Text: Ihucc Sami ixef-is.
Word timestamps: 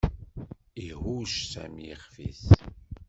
Ihucc 0.87 1.35
Sami 1.51 1.85
ixef-is. 1.93 2.43